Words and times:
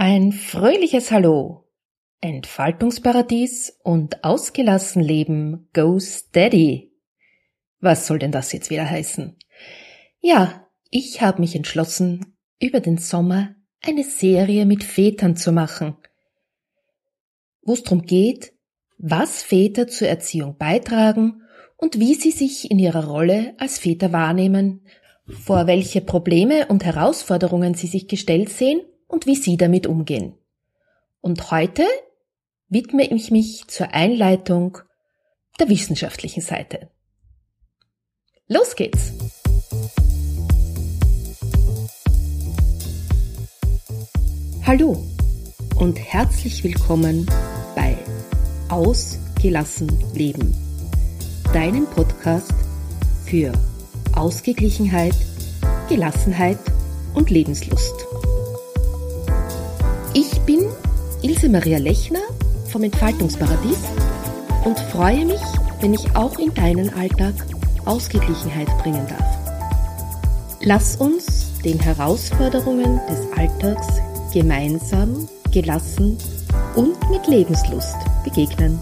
Ein 0.00 0.30
fröhliches 0.30 1.10
Hallo, 1.10 1.64
Entfaltungsparadies 2.20 3.80
und 3.82 4.22
ausgelassen 4.22 5.02
Leben 5.02 5.68
Go 5.72 5.98
Steady. 5.98 6.92
Was 7.80 8.06
soll 8.06 8.20
denn 8.20 8.30
das 8.30 8.52
jetzt 8.52 8.70
wieder 8.70 8.88
heißen? 8.88 9.36
Ja, 10.20 10.68
ich 10.88 11.20
habe 11.20 11.40
mich 11.40 11.56
entschlossen, 11.56 12.36
über 12.60 12.78
den 12.78 12.98
Sommer 12.98 13.56
eine 13.82 14.04
Serie 14.04 14.66
mit 14.66 14.84
Vätern 14.84 15.34
zu 15.34 15.50
machen, 15.50 15.96
wo 17.62 17.72
es 17.72 17.82
darum 17.82 18.02
geht, 18.02 18.52
was 18.98 19.42
Väter 19.42 19.88
zur 19.88 20.06
Erziehung 20.06 20.56
beitragen 20.58 21.42
und 21.76 21.98
wie 21.98 22.14
sie 22.14 22.30
sich 22.30 22.70
in 22.70 22.78
ihrer 22.78 23.08
Rolle 23.08 23.56
als 23.58 23.80
Väter 23.80 24.12
wahrnehmen, 24.12 24.86
vor 25.26 25.66
welche 25.66 26.02
Probleme 26.02 26.68
und 26.68 26.84
Herausforderungen 26.84 27.74
sie 27.74 27.88
sich 27.88 28.06
gestellt 28.06 28.50
sehen 28.50 28.80
und 29.08 29.26
wie 29.26 29.34
Sie 29.34 29.56
damit 29.56 29.86
umgehen. 29.86 30.34
Und 31.20 31.50
heute 31.50 31.84
widme 32.68 33.10
ich 33.10 33.30
mich 33.30 33.66
zur 33.66 33.92
Einleitung 33.92 34.78
der 35.58 35.68
wissenschaftlichen 35.68 36.42
Seite. 36.42 36.90
Los 38.46 38.76
geht's! 38.76 39.12
Hallo 44.64 45.02
und 45.76 45.98
herzlich 45.98 46.62
willkommen 46.62 47.26
bei 47.74 47.96
Ausgelassen 48.68 49.88
Leben, 50.14 50.54
deinem 51.54 51.86
Podcast 51.86 52.52
für 53.24 53.52
Ausgeglichenheit, 54.14 55.14
Gelassenheit 55.88 56.58
und 57.14 57.30
Lebenslust. 57.30 58.07
Ich 60.20 60.40
bin 60.40 60.66
Ilse 61.22 61.48
Maria 61.48 61.78
Lechner 61.78 62.18
vom 62.72 62.82
Entfaltungsparadies 62.82 63.78
und 64.64 64.76
freue 64.90 65.24
mich, 65.24 65.40
wenn 65.80 65.94
ich 65.94 66.16
auch 66.16 66.40
in 66.40 66.52
deinen 66.54 66.92
Alltag 66.92 67.34
Ausgeglichenheit 67.84 68.66
bringen 68.78 69.06
darf. 69.06 70.58
Lass 70.60 70.96
uns 70.96 71.60
den 71.62 71.78
Herausforderungen 71.78 73.00
des 73.08 73.30
Alltags 73.38 73.86
gemeinsam, 74.32 75.28
gelassen 75.52 76.18
und 76.74 76.96
mit 77.10 77.24
Lebenslust 77.28 77.96
begegnen. 78.24 78.76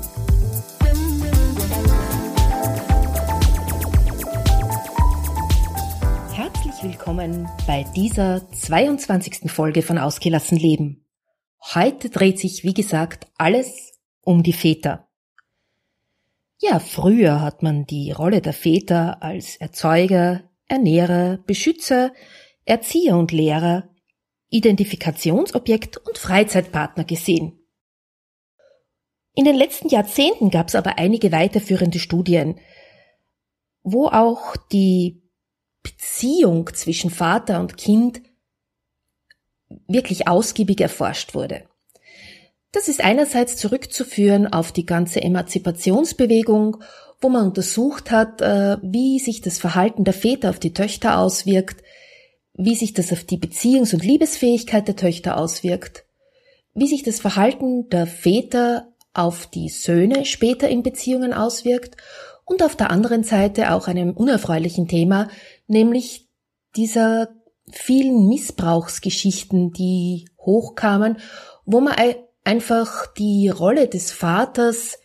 Herzlich 6.32 6.82
willkommen 6.82 7.46
bei 7.66 7.84
dieser 7.94 8.40
22. 8.52 9.50
Folge 9.50 9.82
von 9.82 9.98
Ausgelassen 9.98 10.56
Leben. 10.56 11.05
Heute 11.60 12.10
dreht 12.10 12.38
sich, 12.38 12.64
wie 12.64 12.74
gesagt, 12.74 13.26
alles 13.36 13.92
um 14.22 14.42
die 14.42 14.52
Väter. 14.52 15.08
Ja, 16.58 16.78
früher 16.78 17.40
hat 17.42 17.62
man 17.62 17.86
die 17.86 18.12
Rolle 18.12 18.40
der 18.40 18.52
Väter 18.52 19.22
als 19.22 19.56
Erzeuger, 19.56 20.44
Ernährer, 20.68 21.38
Beschützer, 21.46 22.12
Erzieher 22.64 23.16
und 23.16 23.30
Lehrer, 23.30 23.88
Identifikationsobjekt 24.48 25.98
und 25.98 26.18
Freizeitpartner 26.18 27.04
gesehen. 27.04 27.60
In 29.34 29.44
den 29.44 29.54
letzten 29.54 29.88
Jahrzehnten 29.88 30.50
gab 30.50 30.68
es 30.68 30.74
aber 30.74 30.98
einige 30.98 31.30
weiterführende 31.30 31.98
Studien, 31.98 32.58
wo 33.82 34.06
auch 34.06 34.56
die 34.72 35.22
Beziehung 35.82 36.72
zwischen 36.74 37.10
Vater 37.10 37.60
und 37.60 37.76
Kind 37.76 38.22
wirklich 39.86 40.28
ausgiebig 40.28 40.80
erforscht 40.80 41.34
wurde. 41.34 41.64
Das 42.72 42.88
ist 42.88 43.02
einerseits 43.02 43.56
zurückzuführen 43.56 44.52
auf 44.52 44.72
die 44.72 44.84
ganze 44.84 45.22
Emanzipationsbewegung, 45.22 46.78
wo 47.20 47.28
man 47.28 47.46
untersucht 47.46 48.10
hat, 48.10 48.42
äh, 48.42 48.76
wie 48.82 49.18
sich 49.18 49.40
das 49.40 49.58
Verhalten 49.58 50.04
der 50.04 50.12
Väter 50.12 50.50
auf 50.50 50.58
die 50.58 50.74
Töchter 50.74 51.18
auswirkt, 51.18 51.82
wie 52.54 52.74
sich 52.74 52.92
das 52.92 53.12
auf 53.12 53.24
die 53.24 53.38
Beziehungs- 53.38 53.94
und 53.94 54.04
Liebesfähigkeit 54.04 54.86
der 54.88 54.96
Töchter 54.96 55.38
auswirkt, 55.38 56.04
wie 56.74 56.86
sich 56.86 57.02
das 57.02 57.20
Verhalten 57.20 57.88
der 57.88 58.06
Väter 58.06 58.92
auf 59.14 59.46
die 59.46 59.70
Söhne 59.70 60.24
später 60.26 60.68
in 60.68 60.82
Beziehungen 60.82 61.32
auswirkt 61.32 61.96
und 62.44 62.62
auf 62.62 62.76
der 62.76 62.90
anderen 62.90 63.24
Seite 63.24 63.72
auch 63.72 63.88
einem 63.88 64.10
unerfreulichen 64.10 64.86
Thema, 64.86 65.28
nämlich 65.66 66.28
dieser 66.76 67.28
vielen 67.70 68.28
Missbrauchsgeschichten, 68.28 69.72
die 69.72 70.28
hochkamen, 70.38 71.18
wo 71.64 71.80
man 71.80 71.96
einfach 72.44 73.12
die 73.14 73.48
Rolle 73.48 73.88
des 73.88 74.12
Vaters 74.12 74.98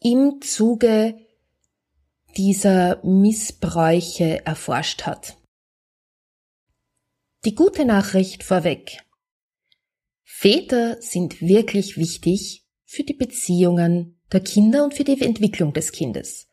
im 0.00 0.40
Zuge 0.42 1.16
dieser 2.36 3.00
Missbräuche 3.04 4.44
erforscht 4.44 5.02
hat. 5.02 5.36
Die 7.44 7.54
gute 7.54 7.84
Nachricht 7.84 8.42
vorweg. 8.42 9.04
Väter 10.22 11.00
sind 11.00 11.40
wirklich 11.40 11.96
wichtig 11.96 12.66
für 12.84 13.04
die 13.04 13.14
Beziehungen 13.14 14.20
der 14.32 14.40
Kinder 14.40 14.84
und 14.84 14.94
für 14.94 15.04
die 15.04 15.20
Entwicklung 15.20 15.72
des 15.72 15.92
Kindes. 15.92 16.48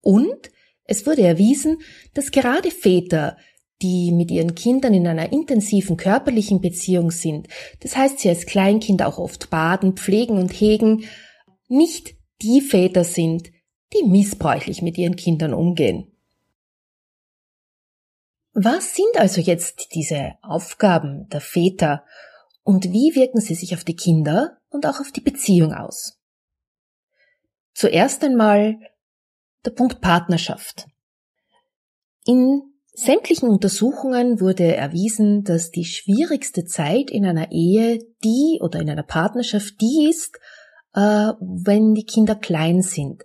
Und 0.00 0.50
es 0.84 1.04
wurde 1.04 1.22
erwiesen, 1.22 1.78
dass 2.14 2.30
gerade 2.30 2.70
Väter 2.70 3.36
die 3.82 4.12
mit 4.12 4.30
ihren 4.30 4.54
Kindern 4.54 4.94
in 4.94 5.06
einer 5.06 5.32
intensiven 5.32 5.96
körperlichen 5.96 6.60
Beziehung 6.60 7.10
sind, 7.10 7.48
das 7.80 7.96
heißt 7.96 8.20
sie 8.20 8.28
als 8.28 8.46
Kleinkind 8.46 9.02
auch 9.02 9.18
oft 9.18 9.50
baden, 9.50 9.96
pflegen 9.96 10.38
und 10.38 10.50
hegen, 10.50 11.04
nicht 11.68 12.14
die 12.42 12.60
Väter 12.60 13.04
sind, 13.04 13.50
die 13.92 14.04
missbräuchlich 14.04 14.82
mit 14.82 14.98
ihren 14.98 15.16
Kindern 15.16 15.54
umgehen. 15.54 16.12
Was 18.52 18.94
sind 18.94 19.18
also 19.18 19.40
jetzt 19.40 19.94
diese 19.94 20.34
Aufgaben 20.40 21.28
der 21.28 21.42
Väter 21.42 22.04
und 22.62 22.90
wie 22.92 23.14
wirken 23.14 23.40
sie 23.40 23.54
sich 23.54 23.74
auf 23.74 23.84
die 23.84 23.96
Kinder 23.96 24.58
und 24.70 24.86
auch 24.86 24.98
auf 25.00 25.12
die 25.12 25.20
Beziehung 25.20 25.74
aus? 25.74 26.18
Zuerst 27.74 28.24
einmal 28.24 28.78
der 29.66 29.72
Punkt 29.72 30.00
Partnerschaft. 30.00 30.86
In 32.24 32.62
sämtlichen 32.96 33.50
Untersuchungen 33.50 34.40
wurde 34.40 34.74
erwiesen, 34.74 35.44
dass 35.44 35.70
die 35.70 35.84
schwierigste 35.84 36.64
Zeit 36.64 37.10
in 37.10 37.26
einer 37.26 37.52
Ehe 37.52 37.98
die 38.24 38.58
oder 38.62 38.80
in 38.80 38.88
einer 38.88 39.02
Partnerschaft 39.02 39.80
die 39.80 40.08
ist, 40.10 40.38
äh, 40.94 41.32
wenn 41.38 41.94
die 41.94 42.06
Kinder 42.06 42.34
klein 42.34 42.80
sind, 42.80 43.22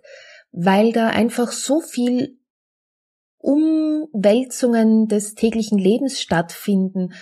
weil 0.52 0.92
da 0.92 1.08
einfach 1.08 1.52
so 1.52 1.80
viel 1.80 2.38
Umwälzungen 3.38 5.08
des 5.08 5.34
täglichen 5.34 5.78
Lebens 5.78 6.20
stattfinden, 6.20 7.14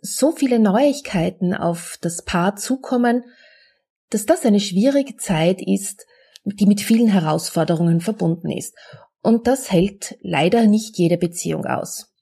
so 0.00 0.32
viele 0.32 0.58
Neuigkeiten 0.58 1.52
auf 1.54 1.98
das 2.00 2.24
Paar 2.24 2.56
zukommen, 2.56 3.24
dass 4.08 4.24
das 4.24 4.46
eine 4.46 4.58
schwierige 4.58 5.16
Zeit 5.16 5.60
ist, 5.60 6.06
die 6.44 6.66
mit 6.66 6.80
vielen 6.80 7.08
Herausforderungen 7.08 8.00
verbunden 8.00 8.50
ist. 8.50 8.74
Und 9.22 9.46
das 9.46 9.70
hält 9.70 10.16
leider 10.22 10.66
nicht 10.66 10.96
jede 10.98 11.18
Beziehung 11.18 11.66
aus. 11.66 12.14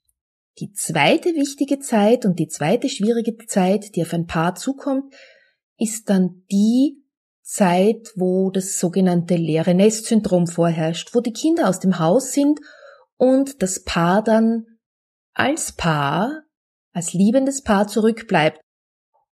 Die 0.59 0.73
zweite 0.73 1.29
wichtige 1.35 1.79
Zeit 1.79 2.25
und 2.25 2.37
die 2.39 2.47
zweite 2.47 2.89
schwierige 2.89 3.37
Zeit, 3.45 3.95
die 3.95 4.01
auf 4.01 4.13
ein 4.13 4.25
Paar 4.25 4.55
zukommt, 4.55 5.13
ist 5.77 6.09
dann 6.09 6.43
die 6.51 7.01
Zeit, 7.41 8.11
wo 8.15 8.51
das 8.51 8.79
sogenannte 8.79 9.35
leere 9.35 9.73
Nest-Syndrom 9.73 10.47
vorherrscht, 10.47 11.15
wo 11.15 11.21
die 11.21 11.31
Kinder 11.31 11.69
aus 11.69 11.79
dem 11.79 11.97
Haus 11.97 12.33
sind 12.33 12.59
und 13.17 13.63
das 13.63 13.83
Paar 13.83 14.21
dann 14.21 14.65
als 15.33 15.71
Paar, 15.71 16.43
als 16.91 17.13
liebendes 17.13 17.63
Paar 17.63 17.87
zurückbleibt. 17.87 18.59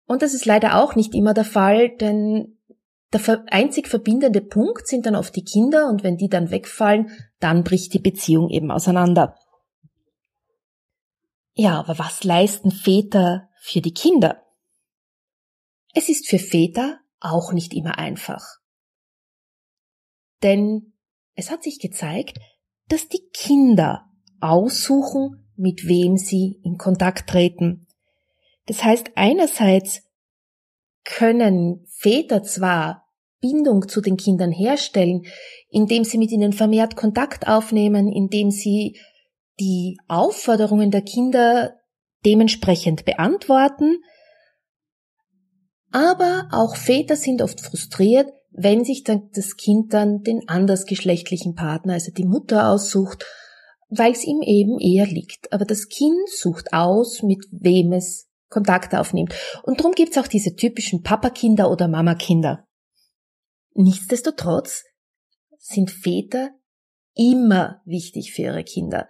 Und 0.05 0.21
das 0.21 0.33
ist 0.33 0.45
leider 0.45 0.81
auch 0.81 0.95
nicht 0.95 1.13
immer 1.13 1.33
der 1.33 1.43
Fall, 1.43 1.95
denn 1.97 2.56
der 3.13 3.45
einzig 3.47 3.87
verbindende 3.87 4.41
Punkt 4.41 4.87
sind 4.87 5.05
dann 5.05 5.15
oft 5.15 5.35
die 5.35 5.43
Kinder 5.43 5.87
und 5.87 6.03
wenn 6.03 6.17
die 6.17 6.27
dann 6.27 6.51
wegfallen, 6.51 7.09
dann 7.39 7.63
bricht 7.63 7.93
die 7.93 7.99
Beziehung 7.99 8.49
eben 8.49 8.71
auseinander. 8.71 9.37
Ja, 11.53 11.79
aber 11.79 11.97
was 11.97 12.23
leisten 12.23 12.71
Väter 12.71 13.49
für 13.59 13.81
die 13.81 13.93
Kinder? 13.93 14.43
Es 15.93 16.09
ist 16.09 16.27
für 16.27 16.37
Väter 16.37 16.99
auch 17.19 17.53
nicht 17.53 17.73
immer 17.73 17.97
einfach. 17.97 18.43
Denn 20.43 20.93
es 21.33 21.49
hat 21.49 21.63
sich 21.63 21.79
gezeigt, 21.79 22.39
dass 22.89 23.07
die 23.07 23.27
Kinder 23.33 24.05
aussuchen, 24.39 25.49
mit 25.55 25.87
wem 25.87 26.17
sie 26.17 26.59
in 26.63 26.77
Kontakt 26.77 27.29
treten. 27.29 27.87
Das 28.67 28.83
heißt, 28.83 29.11
einerseits 29.15 30.03
können 31.07 31.85
Väter 31.87 32.43
zwar 32.43 33.05
Bindung 33.39 33.87
zu 33.87 34.01
den 34.01 34.17
Kindern 34.17 34.51
herstellen, 34.51 35.25
indem 35.69 36.03
sie 36.03 36.17
mit 36.17 36.31
ihnen 36.31 36.53
vermehrt 36.53 36.95
Kontakt 36.95 37.47
aufnehmen, 37.47 38.11
indem 38.11 38.51
sie 38.51 38.99
die 39.59 39.97
Aufforderungen 40.07 40.91
der 40.91 41.01
Kinder 41.01 41.75
dementsprechend 42.25 43.05
beantworten. 43.05 43.99
Aber 45.91 46.49
auch 46.51 46.75
Väter 46.75 47.15
sind 47.15 47.41
oft 47.41 47.61
frustriert, 47.61 48.27
wenn 48.51 48.83
sich 48.83 49.03
dann 49.03 49.29
das 49.33 49.55
Kind 49.55 49.93
dann 49.93 50.23
den 50.23 50.49
andersgeschlechtlichen 50.49 51.55
Partner, 51.55 51.93
also 51.93 52.11
die 52.11 52.25
Mutter 52.25 52.69
aussucht, 52.69 53.25
weil 53.89 54.11
es 54.11 54.25
ihm 54.25 54.41
eben 54.41 54.79
eher 54.79 55.05
liegt. 55.05 55.53
Aber 55.53 55.63
das 55.63 55.87
Kind 55.87 56.27
sucht 56.27 56.73
aus, 56.73 57.23
mit 57.23 57.45
wem 57.51 57.93
es 57.93 58.26
Kontakt 58.49 58.95
aufnimmt. 58.95 59.33
Und 59.63 59.79
darum 59.79 59.93
gibt's 59.93 60.17
auch 60.17 60.27
diese 60.27 60.55
typischen 60.55 61.03
Papakinder 61.03 61.69
oder 61.69 61.87
Mamakinder. 61.87 62.65
Nichtsdestotrotz 63.73 64.83
sind 65.59 65.91
Väter 65.91 66.51
immer 67.15 67.81
wichtig 67.85 68.33
für 68.33 68.43
ihre 68.43 68.63
Kinder, 68.63 69.07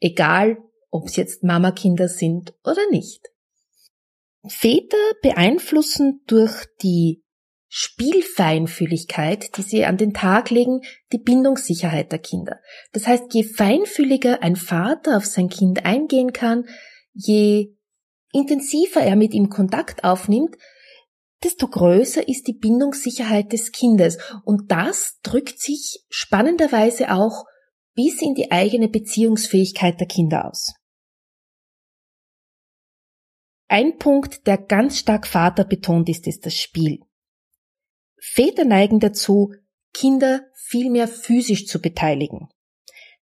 egal 0.00 0.58
ob 0.90 1.06
es 1.06 1.16
jetzt 1.16 1.42
Mamakinder 1.42 2.08
sind 2.08 2.54
oder 2.64 2.82
nicht. 2.90 3.28
Väter 4.46 4.96
beeinflussen 5.22 6.22
durch 6.26 6.66
die 6.82 7.22
Spielfeinfühligkeit, 7.68 9.56
die 9.56 9.62
sie 9.62 9.86
an 9.86 9.96
den 9.96 10.12
Tag 10.12 10.50
legen, 10.50 10.82
die 11.12 11.18
Bindungssicherheit 11.18 12.12
der 12.12 12.18
Kinder. 12.18 12.60
Das 12.92 13.06
heißt, 13.06 13.32
je 13.32 13.44
feinfühliger 13.44 14.42
ein 14.42 14.56
Vater 14.56 15.16
auf 15.16 15.24
sein 15.24 15.48
Kind 15.48 15.86
eingehen 15.86 16.34
kann, 16.34 16.66
je 17.14 17.74
intensiver 18.32 19.00
er 19.00 19.16
mit 19.16 19.34
ihm 19.34 19.48
Kontakt 19.48 20.04
aufnimmt, 20.04 20.56
desto 21.42 21.68
größer 21.68 22.26
ist 22.28 22.46
die 22.46 22.54
Bindungssicherheit 22.54 23.52
des 23.52 23.72
Kindes. 23.72 24.18
Und 24.44 24.70
das 24.70 25.18
drückt 25.22 25.60
sich 25.60 26.04
spannenderweise 26.08 27.12
auch 27.12 27.44
bis 27.94 28.22
in 28.22 28.34
die 28.34 28.50
eigene 28.50 28.88
Beziehungsfähigkeit 28.88 30.00
der 30.00 30.06
Kinder 30.06 30.46
aus. 30.46 30.74
Ein 33.68 33.96
Punkt, 33.98 34.46
der 34.46 34.58
ganz 34.58 34.98
stark 34.98 35.26
Vater 35.26 35.64
betont 35.64 36.08
ist, 36.08 36.26
ist 36.26 36.44
das 36.44 36.54
Spiel. 36.54 37.00
Väter 38.18 38.64
neigen 38.64 39.00
dazu, 39.00 39.52
Kinder 39.92 40.42
viel 40.54 40.90
mehr 40.90 41.08
physisch 41.08 41.66
zu 41.66 41.80
beteiligen. 41.80 42.48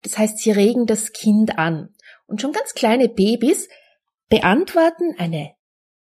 Das 0.01 0.17
heißt, 0.17 0.39
sie 0.39 0.51
regen 0.51 0.85
das 0.85 1.13
Kind 1.13 1.57
an. 1.57 1.95
Und 2.25 2.41
schon 2.41 2.51
ganz 2.51 2.73
kleine 2.73 3.09
Babys 3.09 3.67
beantworten 4.29 5.15
eine 5.17 5.53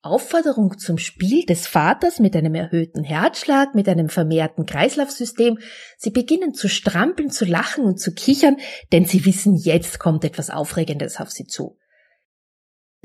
Aufforderung 0.03 0.77
zum 0.79 0.99
Spiel 0.99 1.47
des 1.47 1.67
Vaters 1.67 2.21
mit 2.21 2.37
einem 2.37 2.55
erhöhten 2.55 3.05
Herzschlag, 3.05 3.75
mit 3.75 3.89
einem 3.89 4.11
vermehrten 4.11 4.67
Kreislaufsystem. 4.67 5.59
Sie 5.97 6.11
beginnen 6.11 6.53
zu 6.53 6.69
strampeln, 6.69 7.31
zu 7.31 7.47
lachen 7.47 7.85
und 7.85 7.99
zu 7.99 8.13
kichern, 8.13 8.59
denn 8.93 9.07
sie 9.07 9.25
wissen, 9.25 9.57
jetzt 9.57 9.99
kommt 9.99 10.25
etwas 10.25 10.51
Aufregendes 10.51 11.21
auf 11.21 11.31
sie 11.31 11.47
zu. 11.47 11.79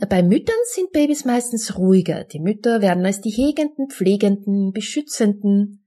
Bei 0.07 0.23
Müttern 0.23 0.57
sind 0.65 0.91
Babys 0.91 1.25
meistens 1.25 1.77
ruhiger. 1.77 2.25
Die 2.25 2.39
Mütter 2.39 2.81
werden 2.81 3.05
als 3.05 3.21
die 3.21 3.31
hegenden, 3.31 3.89
pflegenden, 3.89 4.71
beschützenden 4.71 5.85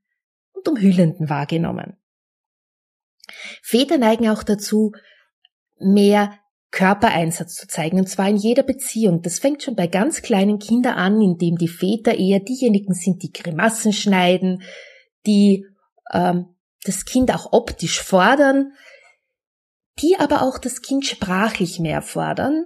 und 0.52 0.68
umhüllenden 0.68 1.28
wahrgenommen. 1.28 1.96
Väter 3.62 3.98
neigen 3.98 4.28
auch 4.28 4.42
dazu, 4.42 4.92
mehr 5.78 6.38
Körpereinsatz 6.72 7.54
zu 7.54 7.68
zeigen, 7.68 7.98
und 7.98 8.08
zwar 8.08 8.28
in 8.28 8.36
jeder 8.36 8.64
Beziehung. 8.64 9.22
Das 9.22 9.38
fängt 9.38 9.62
schon 9.62 9.76
bei 9.76 9.86
ganz 9.86 10.22
kleinen 10.22 10.58
Kindern 10.58 10.94
an, 10.94 11.20
indem 11.20 11.56
die 11.56 11.68
Väter 11.68 12.18
eher 12.18 12.40
diejenigen 12.40 12.94
sind, 12.94 13.22
die 13.22 13.32
Grimassen 13.32 13.92
schneiden, 13.92 14.62
die 15.26 15.66
ähm, 16.12 16.46
das 16.84 17.04
Kind 17.04 17.32
auch 17.32 17.52
optisch 17.52 18.02
fordern, 18.02 18.72
die 20.00 20.16
aber 20.18 20.42
auch 20.42 20.58
das 20.58 20.82
Kind 20.82 21.06
sprachlich 21.06 21.78
mehr 21.78 22.02
fordern, 22.02 22.64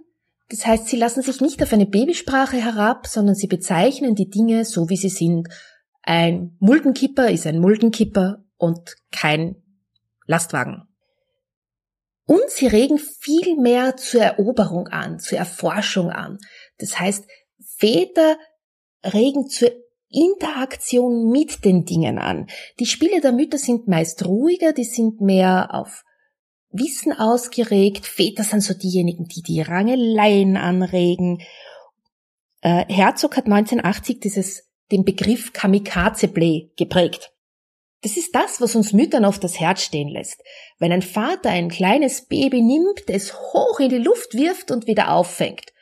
das 0.48 0.64
heißt, 0.64 0.86
sie 0.86 0.96
lassen 0.96 1.22
sich 1.22 1.40
nicht 1.40 1.62
auf 1.62 1.72
eine 1.72 1.86
Babysprache 1.86 2.56
herab, 2.56 3.06
sondern 3.06 3.34
sie 3.34 3.48
bezeichnen 3.48 4.14
die 4.14 4.30
Dinge 4.30 4.64
so, 4.64 4.88
wie 4.88 4.96
sie 4.96 5.08
sind. 5.08 5.48
Ein 6.02 6.56
Muldenkipper 6.60 7.30
ist 7.30 7.46
ein 7.46 7.58
Muldenkipper 7.58 8.44
und 8.56 8.96
kein 9.10 9.56
Lastwagen. 10.26 10.86
Und 12.26 12.48
sie 12.48 12.66
regen 12.66 12.98
viel 12.98 13.56
mehr 13.56 13.96
zur 13.96 14.22
Eroberung 14.22 14.88
an, 14.88 15.20
zur 15.20 15.38
Erforschung 15.38 16.10
an. 16.10 16.38
Das 16.78 16.98
heißt, 16.98 17.24
Väter 17.78 18.36
regen 19.04 19.48
zur 19.48 19.70
Interaktion 20.10 21.30
mit 21.30 21.64
den 21.64 21.84
Dingen 21.84 22.18
an. 22.18 22.48
Die 22.80 22.86
Spiele 22.86 23.20
der 23.20 23.32
Mütter 23.32 23.58
sind 23.58 23.86
meist 23.86 24.24
ruhiger, 24.24 24.72
die 24.72 24.84
sind 24.84 25.20
mehr 25.20 25.72
auf 25.72 26.04
Wissen 26.70 27.12
ausgeregt. 27.12 28.06
Väter 28.06 28.42
sind 28.42 28.60
so 28.60 28.74
diejenigen, 28.74 29.26
die 29.26 29.42
die 29.42 29.60
Rangeleien 29.60 30.56
anregen. 30.56 31.42
Äh, 32.60 32.86
Herzog 32.92 33.36
hat 33.36 33.46
1980 33.46 34.20
dieses, 34.20 34.68
den 34.90 35.04
Begriff 35.04 35.52
Kamikaze-Play 35.52 36.72
geprägt. 36.76 37.32
Das 38.02 38.16
ist 38.16 38.34
das, 38.34 38.60
was 38.60 38.76
uns 38.76 38.92
Müttern 38.92 39.24
auf 39.24 39.38
das 39.38 39.58
Herz 39.58 39.82
stehen 39.82 40.08
lässt. 40.08 40.42
Wenn 40.78 40.92
ein 40.92 41.02
Vater 41.02 41.50
ein 41.50 41.68
kleines 41.68 42.26
Baby 42.26 42.62
nimmt, 42.62 43.08
es 43.08 43.34
hoch 43.34 43.80
in 43.80 43.88
die 43.88 43.98
Luft 43.98 44.34
wirft 44.34 44.70
und 44.70 44.86
wieder 44.86 45.12
auffängt. 45.12 45.72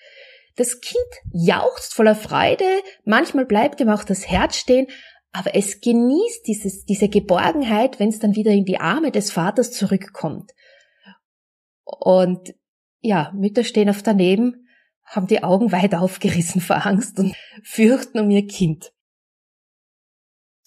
Das 0.56 0.80
Kind 0.80 0.98
jauchzt 1.32 1.94
voller 1.94 2.14
Freude, 2.14 2.64
manchmal 3.04 3.44
bleibt 3.44 3.80
ihm 3.80 3.88
auch 3.88 4.04
das 4.04 4.28
Herz 4.28 4.56
stehen, 4.56 4.86
aber 5.32 5.56
es 5.56 5.80
genießt 5.80 6.46
dieses, 6.46 6.84
diese 6.84 7.08
Geborgenheit, 7.08 7.98
wenn 7.98 8.08
es 8.08 8.20
dann 8.20 8.36
wieder 8.36 8.52
in 8.52 8.64
die 8.64 8.78
Arme 8.78 9.10
des 9.10 9.32
Vaters 9.32 9.72
zurückkommt. 9.72 10.52
Und 11.84 12.54
ja, 13.00 13.32
Mütter 13.34 13.64
stehen 13.64 13.90
auf 13.90 14.02
daneben, 14.02 14.68
haben 15.04 15.26
die 15.26 15.42
Augen 15.42 15.72
weit 15.72 15.94
aufgerissen 15.94 16.60
vor 16.60 16.86
Angst 16.86 17.18
und 17.18 17.34
fürchten 17.64 18.20
um 18.20 18.30
ihr 18.30 18.46
Kind. 18.46 18.93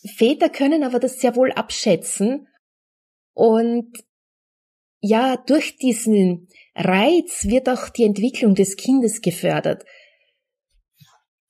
Väter 0.05 0.49
können 0.49 0.83
aber 0.83 0.99
das 0.99 1.19
sehr 1.19 1.35
wohl 1.35 1.51
abschätzen 1.51 2.47
und 3.33 3.91
ja, 4.99 5.37
durch 5.37 5.77
diesen 5.77 6.47
Reiz 6.75 7.45
wird 7.45 7.69
auch 7.69 7.89
die 7.89 8.03
Entwicklung 8.03 8.55
des 8.55 8.75
Kindes 8.77 9.21
gefördert. 9.21 9.85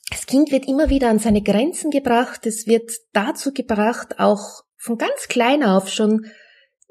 Das 0.09 0.25
Kind 0.25 0.51
wird 0.51 0.67
immer 0.67 0.89
wieder 0.89 1.09
an 1.09 1.19
seine 1.19 1.41
Grenzen 1.41 1.91
gebracht, 1.91 2.45
es 2.45 2.67
wird 2.67 2.91
dazu 3.13 3.53
gebracht, 3.53 4.19
auch 4.19 4.63
von 4.77 4.97
ganz 4.97 5.27
klein 5.27 5.63
auf 5.63 5.89
schon 5.89 6.25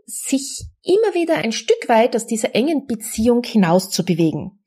sich 0.07 0.65
immer 0.83 1.15
wieder 1.15 1.37
ein 1.37 1.53
Stück 1.53 1.89
weit 1.89 2.15
aus 2.15 2.27
dieser 2.27 2.55
engen 2.55 2.87
Beziehung 2.87 3.43
hinaus 3.43 3.91
zu 3.91 4.05
bewegen. 4.05 4.63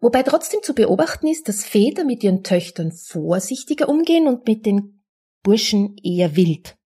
Wobei 0.00 0.22
trotzdem 0.22 0.62
zu 0.62 0.74
beobachten 0.74 1.26
ist, 1.26 1.48
dass 1.48 1.64
Väter 1.64 2.04
mit 2.04 2.22
ihren 2.22 2.44
Töchtern 2.44 2.92
vorsichtiger 2.92 3.88
umgehen 3.88 4.28
und 4.28 4.46
mit 4.46 4.64
den 4.66 4.97
Burschen 5.42 5.96
eher 6.02 6.36
wild. 6.36 6.76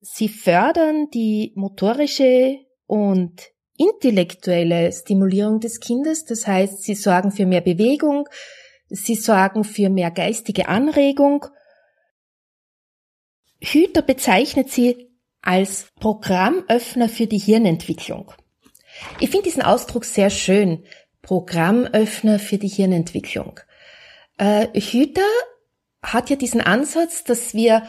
Sie 0.00 0.28
fördern 0.28 1.08
die 1.10 1.52
motorische 1.56 2.58
und 2.86 3.50
intellektuelle 3.76 4.92
Stimulierung 4.92 5.60
des 5.60 5.80
Kindes, 5.80 6.24
das 6.24 6.46
heißt, 6.46 6.82
sie 6.82 6.94
sorgen 6.94 7.30
für 7.30 7.46
mehr 7.46 7.60
Bewegung, 7.60 8.28
sie 8.88 9.14
sorgen 9.14 9.64
für 9.64 9.90
mehr 9.90 10.10
geistige 10.10 10.68
Anregung. 10.68 11.46
Hüter 13.60 14.02
bezeichnet 14.02 14.70
sie 14.70 15.10
als 15.42 15.88
Programmöffner 16.00 17.08
für 17.08 17.26
die 17.26 17.38
Hirnentwicklung. 17.38 18.32
Ich 19.20 19.30
finde 19.30 19.44
diesen 19.44 19.62
Ausdruck 19.62 20.04
sehr 20.04 20.30
schön. 20.30 20.84
Programmöffner 21.22 22.38
für 22.38 22.58
die 22.58 22.68
Hirnentwicklung. 22.68 23.60
Äh, 24.38 24.68
Hüter 24.78 25.26
hat 26.12 26.30
ja 26.30 26.36
diesen 26.36 26.60
Ansatz, 26.60 27.24
dass 27.24 27.54
wir, 27.54 27.82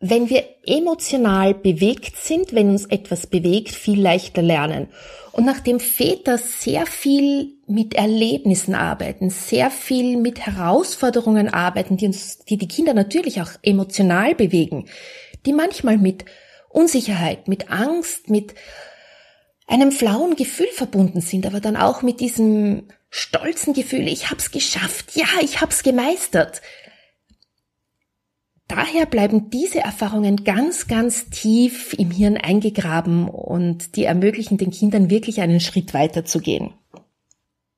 wenn 0.00 0.28
wir 0.28 0.44
emotional 0.64 1.54
bewegt 1.54 2.16
sind, 2.16 2.54
wenn 2.54 2.70
uns 2.70 2.86
etwas 2.86 3.26
bewegt, 3.26 3.70
viel 3.70 4.00
leichter 4.00 4.42
lernen. 4.42 4.88
Und 5.32 5.46
nachdem 5.46 5.78
Väter 5.78 6.38
sehr 6.38 6.86
viel 6.86 7.52
mit 7.66 7.94
Erlebnissen 7.94 8.74
arbeiten, 8.74 9.30
sehr 9.30 9.70
viel 9.70 10.16
mit 10.16 10.44
Herausforderungen 10.44 11.48
arbeiten, 11.48 11.96
die 11.96 12.06
uns, 12.06 12.40
die 12.40 12.56
die 12.56 12.68
Kinder 12.68 12.94
natürlich 12.94 13.40
auch 13.40 13.50
emotional 13.62 14.34
bewegen, 14.34 14.86
die 15.46 15.52
manchmal 15.52 15.98
mit 15.98 16.24
Unsicherheit, 16.68 17.48
mit 17.48 17.70
Angst, 17.70 18.28
mit 18.28 18.54
einem 19.66 19.92
flauen 19.92 20.34
Gefühl 20.34 20.68
verbunden 20.72 21.20
sind, 21.20 21.46
aber 21.46 21.60
dann 21.60 21.76
auch 21.76 22.02
mit 22.02 22.20
diesem 22.20 22.88
stolzen 23.08 23.72
Gefühl, 23.72 24.08
ich 24.08 24.30
hab's 24.30 24.50
geschafft, 24.50 25.14
ja, 25.14 25.26
ich 25.42 25.60
hab's 25.60 25.82
gemeistert. 25.82 26.60
Daher 28.70 29.04
bleiben 29.04 29.50
diese 29.50 29.80
Erfahrungen 29.80 30.44
ganz, 30.44 30.86
ganz 30.86 31.28
tief 31.28 31.92
im 31.94 32.12
Hirn 32.12 32.36
eingegraben 32.36 33.28
und 33.28 33.96
die 33.96 34.04
ermöglichen 34.04 34.58
den 34.58 34.70
Kindern 34.70 35.10
wirklich 35.10 35.40
einen 35.40 35.58
Schritt 35.58 35.92
weiter 35.92 36.24
zu 36.24 36.38
gehen. 36.38 36.72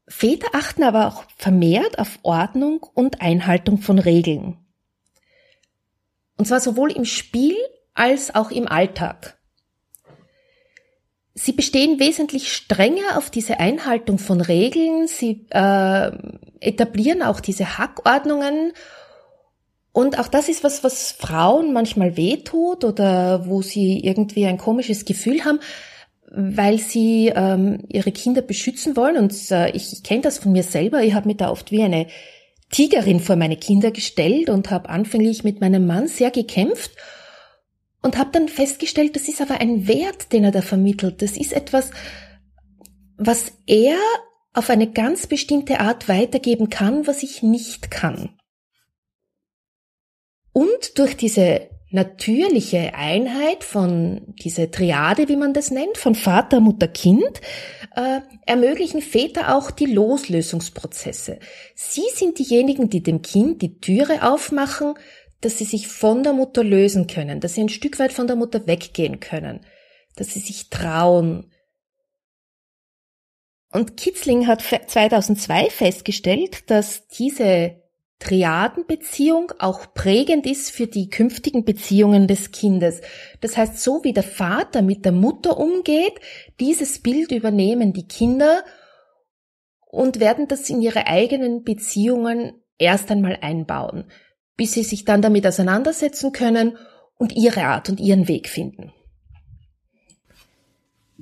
Väter 0.06 0.48
achten 0.52 0.82
aber 0.82 1.06
auch 1.06 1.24
vermehrt 1.38 1.98
auf 1.98 2.18
Ordnung 2.24 2.86
und 2.92 3.22
Einhaltung 3.22 3.78
von 3.78 3.98
Regeln. 3.98 4.58
Und 6.36 6.44
zwar 6.44 6.60
sowohl 6.60 6.92
im 6.92 7.06
Spiel 7.06 7.56
als 7.94 8.34
auch 8.34 8.50
im 8.50 8.68
Alltag. 8.68 9.38
Sie 11.32 11.52
bestehen 11.52 12.00
wesentlich 12.00 12.52
strenger 12.52 13.16
auf 13.16 13.30
diese 13.30 13.60
Einhaltung 13.60 14.18
von 14.18 14.42
Regeln. 14.42 15.06
Sie 15.06 15.46
äh, 15.48 16.12
etablieren 16.60 17.22
auch 17.22 17.40
diese 17.40 17.78
Hackordnungen. 17.78 18.74
Und 19.92 20.18
auch 20.18 20.28
das 20.28 20.48
ist 20.48 20.64
was, 20.64 20.82
was 20.82 21.12
Frauen 21.12 21.72
manchmal 21.72 22.16
wehtut 22.16 22.84
oder 22.84 23.46
wo 23.46 23.60
sie 23.60 24.00
irgendwie 24.00 24.46
ein 24.46 24.56
komisches 24.56 25.04
Gefühl 25.04 25.44
haben, 25.44 25.60
weil 26.30 26.78
sie 26.78 27.30
ähm, 27.34 27.84
ihre 27.88 28.10
Kinder 28.10 28.40
beschützen 28.40 28.96
wollen. 28.96 29.18
Und 29.18 29.50
äh, 29.50 29.70
ich, 29.72 29.92
ich 29.92 30.02
kenne 30.02 30.22
das 30.22 30.38
von 30.38 30.52
mir 30.52 30.62
selber. 30.62 31.02
Ich 31.02 31.12
habe 31.12 31.28
mich 31.28 31.36
da 31.36 31.50
oft 31.50 31.70
wie 31.70 31.82
eine 31.82 32.06
Tigerin 32.70 33.20
vor 33.20 33.36
meine 33.36 33.58
Kinder 33.58 33.90
gestellt 33.90 34.48
und 34.48 34.70
habe 34.70 34.88
anfänglich 34.88 35.44
mit 35.44 35.60
meinem 35.60 35.86
Mann 35.86 36.08
sehr 36.08 36.30
gekämpft 36.30 36.92
und 38.00 38.16
habe 38.16 38.30
dann 38.32 38.48
festgestellt, 38.48 39.14
das 39.14 39.28
ist 39.28 39.42
aber 39.42 39.60
ein 39.60 39.86
Wert, 39.86 40.32
den 40.32 40.44
er 40.44 40.52
da 40.52 40.62
vermittelt. 40.62 41.20
Das 41.20 41.36
ist 41.36 41.52
etwas, 41.52 41.90
was 43.18 43.52
er 43.66 43.96
auf 44.54 44.70
eine 44.70 44.90
ganz 44.90 45.26
bestimmte 45.26 45.80
Art 45.80 46.08
weitergeben 46.08 46.70
kann, 46.70 47.06
was 47.06 47.22
ich 47.22 47.42
nicht 47.42 47.90
kann. 47.90 48.30
Und 50.52 50.98
durch 50.98 51.16
diese 51.16 51.68
natürliche 51.92 52.94
Einheit 52.94 53.64
von 53.64 54.34
diese 54.42 54.70
Triade, 54.70 55.28
wie 55.28 55.36
man 55.36 55.52
das 55.52 55.70
nennt, 55.70 55.98
von 55.98 56.14
Vater, 56.14 56.60
Mutter, 56.60 56.88
Kind, 56.88 57.40
äh, 57.94 58.20
ermöglichen 58.46 59.02
Väter 59.02 59.54
auch 59.54 59.70
die 59.70 59.86
Loslösungsprozesse. 59.86 61.38
Sie 61.74 62.04
sind 62.14 62.38
diejenigen, 62.38 62.88
die 62.88 63.02
dem 63.02 63.20
Kind 63.20 63.60
die 63.60 63.78
Türe 63.78 64.22
aufmachen, 64.22 64.94
dass 65.42 65.58
sie 65.58 65.64
sich 65.64 65.88
von 65.88 66.22
der 66.22 66.32
Mutter 66.32 66.64
lösen 66.64 67.06
können, 67.08 67.40
dass 67.40 67.54
sie 67.54 67.62
ein 67.62 67.68
Stück 67.68 67.98
weit 67.98 68.12
von 68.12 68.26
der 68.26 68.36
Mutter 68.36 68.66
weggehen 68.66 69.20
können, 69.20 69.60
dass 70.16 70.28
sie 70.28 70.40
sich 70.40 70.70
trauen. 70.70 71.52
Und 73.70 73.96
Kitzling 73.96 74.46
hat 74.46 74.62
2002 74.62 75.68
festgestellt, 75.68 76.70
dass 76.70 77.06
diese 77.08 77.81
Triadenbeziehung 78.22 79.52
auch 79.58 79.92
prägend 79.94 80.46
ist 80.46 80.70
für 80.70 80.86
die 80.86 81.10
künftigen 81.10 81.64
Beziehungen 81.64 82.28
des 82.28 82.52
Kindes. 82.52 83.00
Das 83.40 83.56
heißt, 83.56 83.80
so 83.80 84.04
wie 84.04 84.12
der 84.12 84.22
Vater 84.22 84.80
mit 84.80 85.04
der 85.04 85.10
Mutter 85.10 85.58
umgeht, 85.58 86.14
dieses 86.60 87.00
Bild 87.00 87.32
übernehmen 87.32 87.92
die 87.92 88.06
Kinder 88.06 88.64
und 89.90 90.20
werden 90.20 90.46
das 90.46 90.70
in 90.70 90.80
ihre 90.80 91.08
eigenen 91.08 91.64
Beziehungen 91.64 92.62
erst 92.78 93.10
einmal 93.10 93.38
einbauen, 93.40 94.04
bis 94.56 94.72
sie 94.72 94.84
sich 94.84 95.04
dann 95.04 95.20
damit 95.20 95.44
auseinandersetzen 95.44 96.30
können 96.30 96.78
und 97.18 97.32
ihre 97.32 97.64
Art 97.64 97.88
und 97.88 97.98
ihren 97.98 98.28
Weg 98.28 98.48
finden. 98.48 98.92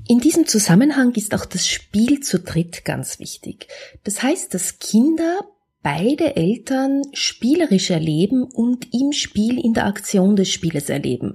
In 0.07 0.21
diesem 0.21 0.47
Zusammenhang 0.47 1.15
ist 1.15 1.35
auch 1.35 1.47
das 1.47 1.67
Spiel 1.67 2.21
zu 2.21 2.41
dritt 2.41 2.85
ganz 2.85 3.19
wichtig. 3.19 3.69
Das 4.05 4.23
heißt, 4.23 4.53
dass 4.53 4.79
Kinder 4.79 5.41
beide 5.83 6.37
Eltern 6.37 7.03
spielerisch 7.13 7.91
erleben 7.91 8.43
und 8.45 8.93
im 8.93 9.13
Spiel 9.13 9.59
in 9.59 9.73
der 9.73 9.87
Aktion 9.87 10.37
des 10.37 10.51
Spieles 10.51 10.91
erleben. 10.91 11.35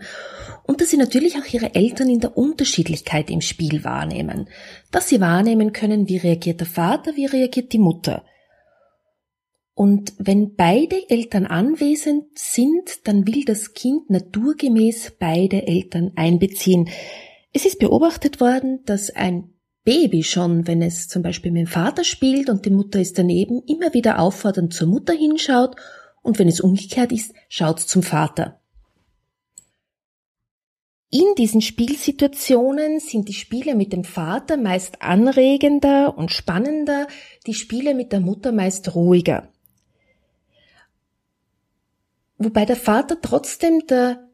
Und 0.63 0.81
dass 0.81 0.89
sie 0.89 0.97
natürlich 0.97 1.37
auch 1.37 1.53
ihre 1.53 1.75
Eltern 1.75 2.09
in 2.09 2.19
der 2.19 2.37
Unterschiedlichkeit 2.37 3.29
im 3.29 3.41
Spiel 3.41 3.83
wahrnehmen. 3.83 4.47
Dass 4.91 5.09
sie 5.09 5.21
wahrnehmen 5.21 5.73
können, 5.73 6.07
wie 6.09 6.17
reagiert 6.17 6.59
der 6.59 6.67
Vater, 6.67 7.15
wie 7.15 7.25
reagiert 7.25 7.73
die 7.73 7.79
Mutter. 7.79 8.23
Und 9.73 10.13
wenn 10.17 10.55
beide 10.55 11.09
Eltern 11.09 11.45
anwesend 11.45 12.39
sind, 12.39 13.07
dann 13.07 13.27
will 13.27 13.43
das 13.43 13.73
Kind 13.73 14.09
naturgemäß 14.09 15.17
beide 15.19 15.67
Eltern 15.67 16.13
einbeziehen. 16.15 16.89
Es 17.51 17.65
ist 17.65 17.79
beobachtet 17.79 18.39
worden, 18.39 18.79
dass 18.85 19.09
ein 19.09 19.54
Baby 19.85 20.23
schon, 20.23 20.65
wenn 20.65 20.81
es 20.81 21.07
zum 21.07 21.21
Beispiel 21.21 21.51
mit 21.51 21.67
dem 21.67 21.71
Vater 21.71 22.03
spielt 22.03 22.49
und 22.49 22.65
die 22.65 22.71
Mutter 22.71 22.99
ist 22.99 23.19
daneben, 23.19 23.61
immer 23.67 23.93
wieder 23.93 24.19
auffordernd 24.19 24.73
zur 24.73 24.87
Mutter 24.87 25.13
hinschaut 25.13 25.75
und 26.23 26.39
wenn 26.39 26.47
es 26.47 26.59
umgekehrt 26.59 27.11
ist, 27.11 27.33
schaut 27.49 27.79
zum 27.79 28.01
Vater. 28.01 28.59
In 31.11 31.35
diesen 31.37 31.61
Spielsituationen 31.61 32.99
sind 32.99 33.29
die 33.29 33.33
Spiele 33.33 33.75
mit 33.75 33.93
dem 33.93 34.03
Vater 34.03 34.57
meist 34.57 35.03
anregender 35.03 36.17
und 36.17 36.31
spannender, 36.31 37.07
die 37.45 37.53
Spiele 37.53 37.93
mit 37.93 38.11
der 38.11 38.21
Mutter 38.21 38.51
meist 38.51 38.95
ruhiger. 38.95 39.49
Wobei 42.39 42.65
der 42.65 42.75
Vater 42.75 43.21
trotzdem 43.21 43.85
der 43.87 44.24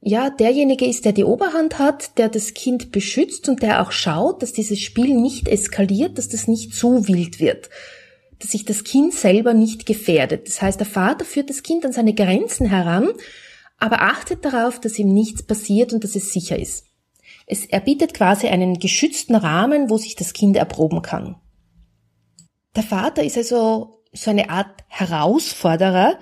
ja, 0.00 0.30
derjenige 0.30 0.86
ist, 0.86 1.04
der 1.04 1.12
die 1.12 1.24
Oberhand 1.24 1.78
hat, 1.78 2.18
der 2.18 2.28
das 2.28 2.54
Kind 2.54 2.92
beschützt 2.92 3.48
und 3.48 3.62
der 3.62 3.82
auch 3.82 3.92
schaut, 3.92 4.42
dass 4.42 4.52
dieses 4.52 4.78
Spiel 4.80 5.14
nicht 5.14 5.48
eskaliert, 5.48 6.18
dass 6.18 6.28
das 6.28 6.46
nicht 6.48 6.74
zu 6.74 7.08
wild 7.08 7.40
wird, 7.40 7.70
dass 8.38 8.50
sich 8.50 8.64
das 8.64 8.84
Kind 8.84 9.14
selber 9.14 9.54
nicht 9.54 9.86
gefährdet. 9.86 10.46
Das 10.46 10.62
heißt, 10.62 10.78
der 10.78 10.86
Vater 10.86 11.24
führt 11.24 11.50
das 11.50 11.62
Kind 11.62 11.84
an 11.84 11.92
seine 11.92 12.14
Grenzen 12.14 12.66
heran, 12.66 13.08
aber 13.78 14.02
achtet 14.02 14.44
darauf, 14.44 14.80
dass 14.80 14.98
ihm 14.98 15.12
nichts 15.12 15.42
passiert 15.42 15.92
und 15.92 16.04
dass 16.04 16.14
es 16.14 16.32
sicher 16.32 16.58
ist. 16.58 16.84
Es, 17.46 17.64
er 17.64 17.80
bietet 17.80 18.14
quasi 18.14 18.48
einen 18.48 18.78
geschützten 18.78 19.34
Rahmen, 19.34 19.88
wo 19.88 19.98
sich 19.98 20.16
das 20.16 20.32
Kind 20.32 20.56
erproben 20.56 21.02
kann. 21.02 21.36
Der 22.74 22.82
Vater 22.82 23.22
ist 23.22 23.36
also 23.36 24.02
so 24.12 24.30
eine 24.30 24.50
Art 24.50 24.84
Herausforderer, 24.88 26.18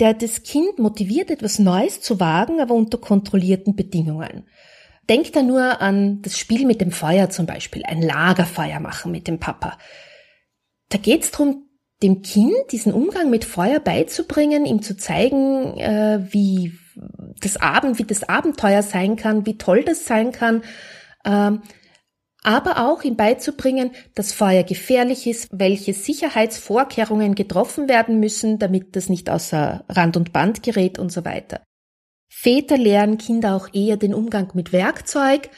der 0.00 0.14
das 0.14 0.42
Kind 0.42 0.78
motiviert, 0.78 1.30
etwas 1.30 1.58
Neues 1.58 2.00
zu 2.00 2.20
wagen, 2.20 2.60
aber 2.60 2.74
unter 2.74 2.98
kontrollierten 2.98 3.74
Bedingungen. 3.74 4.46
Denkt 5.08 5.34
da 5.34 5.42
nur 5.42 5.80
an 5.80 6.20
das 6.22 6.38
Spiel 6.38 6.66
mit 6.66 6.80
dem 6.80 6.92
Feuer 6.92 7.30
zum 7.30 7.46
Beispiel, 7.46 7.82
ein 7.84 8.02
Lagerfeuer 8.02 8.80
machen 8.80 9.10
mit 9.10 9.26
dem 9.26 9.38
Papa. 9.38 9.78
Da 10.90 10.98
geht's 10.98 11.30
drum, 11.30 11.64
dem 12.02 12.22
Kind 12.22 12.54
diesen 12.70 12.92
Umgang 12.92 13.30
mit 13.30 13.44
Feuer 13.44 13.80
beizubringen, 13.80 14.66
ihm 14.66 14.82
zu 14.82 14.96
zeigen, 14.96 15.78
äh, 15.78 16.26
wie 16.30 16.72
das 17.40 17.56
Abend, 17.56 17.98
wie 17.98 18.04
das 18.04 18.28
Abenteuer 18.28 18.82
sein 18.82 19.16
kann, 19.16 19.46
wie 19.46 19.58
toll 19.58 19.82
das 19.82 20.04
sein 20.04 20.30
kann, 20.32 20.62
ähm, 21.24 21.62
aber 22.48 22.88
auch 22.88 23.02
ihm 23.02 23.14
beizubringen, 23.14 23.90
dass 24.14 24.32
Feuer 24.32 24.62
gefährlich 24.62 25.26
ist, 25.26 25.48
welche 25.52 25.92
Sicherheitsvorkehrungen 25.92 27.34
getroffen 27.34 27.90
werden 27.90 28.20
müssen, 28.20 28.58
damit 28.58 28.96
das 28.96 29.10
nicht 29.10 29.28
außer 29.28 29.84
Rand 29.86 30.16
und 30.16 30.32
Band 30.32 30.62
gerät 30.62 30.98
und 30.98 31.12
so 31.12 31.26
weiter. 31.26 31.62
Väter 32.30 32.78
lehren 32.78 33.18
Kinder 33.18 33.54
auch 33.54 33.68
eher 33.74 33.98
den 33.98 34.14
Umgang 34.14 34.48
mit 34.54 34.72
Werkzeug 34.72 35.50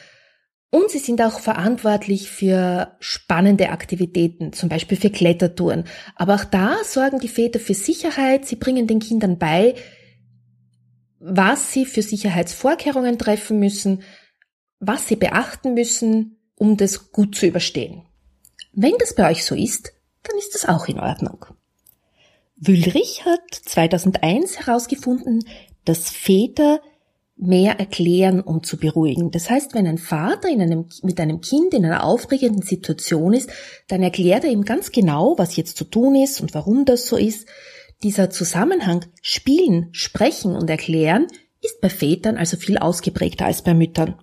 und 0.69 0.89
sie 0.89 0.97
sind 0.99 1.21
auch 1.21 1.39
verantwortlich 1.39 2.29
für 2.29 2.97
spannende 2.99 3.69
Aktivitäten, 3.69 4.51
zum 4.51 4.67
Beispiel 4.67 4.97
für 4.97 5.11
Klettertouren. 5.11 5.85
Aber 6.17 6.35
auch 6.35 6.43
da 6.43 6.75
sorgen 6.83 7.19
die 7.19 7.29
Väter 7.29 7.61
für 7.61 7.73
Sicherheit, 7.73 8.45
sie 8.45 8.57
bringen 8.57 8.87
den 8.87 8.99
Kindern 8.99 9.37
bei, 9.37 9.75
was 11.19 11.71
sie 11.71 11.85
für 11.85 12.01
Sicherheitsvorkehrungen 12.01 13.17
treffen 13.17 13.59
müssen, 13.59 14.03
was 14.79 15.07
sie 15.07 15.15
beachten 15.15 15.73
müssen, 15.73 16.37
um 16.61 16.77
das 16.77 17.11
gut 17.11 17.33
zu 17.35 17.47
überstehen. 17.47 18.03
Wenn 18.71 18.93
das 18.99 19.15
bei 19.15 19.31
euch 19.31 19.43
so 19.45 19.55
ist, 19.55 19.93
dann 20.21 20.37
ist 20.37 20.53
das 20.53 20.69
auch 20.69 20.87
in 20.87 20.99
Ordnung. 20.99 21.43
Wüllrich 22.55 23.25
hat 23.25 23.51
2001 23.51 24.59
herausgefunden, 24.59 25.43
dass 25.85 26.11
Väter 26.11 26.79
mehr 27.35 27.79
erklären, 27.79 28.41
um 28.41 28.61
zu 28.61 28.77
beruhigen. 28.77 29.31
Das 29.31 29.49
heißt, 29.49 29.73
wenn 29.73 29.87
ein 29.87 29.97
Vater 29.97 30.49
in 30.49 30.61
einem, 30.61 30.85
mit 31.01 31.19
einem 31.19 31.41
Kind 31.41 31.73
in 31.73 31.83
einer 31.83 32.03
aufregenden 32.03 32.61
Situation 32.61 33.33
ist, 33.33 33.49
dann 33.87 34.03
erklärt 34.03 34.43
er 34.43 34.51
ihm 34.51 34.63
ganz 34.63 34.91
genau, 34.91 35.33
was 35.39 35.55
jetzt 35.55 35.77
zu 35.77 35.85
tun 35.85 36.13
ist 36.13 36.41
und 36.41 36.53
warum 36.53 36.85
das 36.85 37.07
so 37.07 37.17
ist. 37.17 37.47
Dieser 38.03 38.29
Zusammenhang 38.29 39.03
Spielen, 39.23 39.89
Sprechen 39.93 40.55
und 40.55 40.69
Erklären 40.69 41.25
ist 41.59 41.81
bei 41.81 41.89
Vätern 41.89 42.37
also 42.37 42.55
viel 42.55 42.77
ausgeprägter 42.77 43.47
als 43.47 43.63
bei 43.63 43.73
Müttern. 43.73 44.21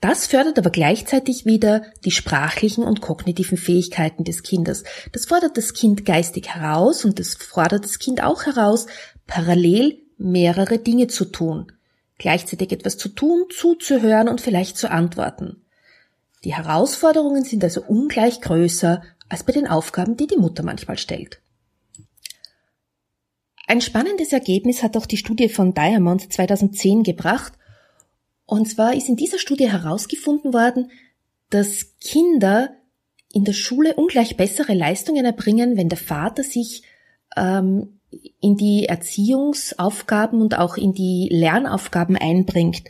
Das 0.00 0.26
fördert 0.26 0.58
aber 0.58 0.70
gleichzeitig 0.70 1.46
wieder 1.46 1.82
die 2.04 2.10
sprachlichen 2.10 2.84
und 2.84 3.00
kognitiven 3.00 3.56
Fähigkeiten 3.56 4.24
des 4.24 4.42
Kindes. 4.42 4.84
Das 5.12 5.26
fordert 5.26 5.56
das 5.56 5.74
Kind 5.74 6.04
geistig 6.04 6.54
heraus 6.54 7.04
und 7.04 7.18
das 7.18 7.34
fordert 7.34 7.84
das 7.84 7.98
Kind 7.98 8.22
auch 8.22 8.46
heraus, 8.46 8.86
parallel 9.26 9.98
mehrere 10.18 10.78
Dinge 10.78 11.06
zu 11.06 11.24
tun. 11.26 11.72
Gleichzeitig 12.18 12.72
etwas 12.72 12.98
zu 12.98 13.08
tun, 13.08 13.44
zuzuhören 13.50 14.28
und 14.28 14.40
vielleicht 14.40 14.76
zu 14.76 14.90
antworten. 14.90 15.64
Die 16.44 16.54
Herausforderungen 16.54 17.44
sind 17.44 17.62
also 17.62 17.82
ungleich 17.82 18.40
größer 18.40 19.02
als 19.28 19.44
bei 19.44 19.52
den 19.52 19.66
Aufgaben, 19.66 20.16
die 20.16 20.26
die 20.26 20.36
Mutter 20.36 20.62
manchmal 20.62 20.98
stellt. 20.98 21.40
Ein 23.66 23.80
spannendes 23.80 24.32
Ergebnis 24.32 24.82
hat 24.82 24.96
auch 24.96 25.06
die 25.06 25.16
Studie 25.16 25.48
von 25.48 25.72
Diamond 25.72 26.32
2010 26.32 27.04
gebracht, 27.04 27.54
und 28.46 28.68
zwar 28.68 28.94
ist 28.94 29.08
in 29.08 29.16
dieser 29.16 29.38
Studie 29.38 29.70
herausgefunden 29.70 30.52
worden, 30.52 30.90
dass 31.50 31.98
Kinder 32.00 32.70
in 33.32 33.44
der 33.44 33.52
Schule 33.52 33.94
ungleich 33.94 34.36
bessere 34.36 34.74
Leistungen 34.74 35.24
erbringen, 35.24 35.76
wenn 35.76 35.88
der 35.88 35.98
Vater 35.98 36.42
sich 36.42 36.82
ähm, 37.36 38.00
in 38.40 38.56
die 38.56 38.86
Erziehungsaufgaben 38.86 40.40
und 40.40 40.58
auch 40.58 40.76
in 40.76 40.92
die 40.92 41.28
Lernaufgaben 41.30 42.16
einbringt. 42.16 42.82